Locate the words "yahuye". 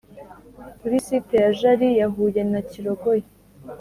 2.01-2.41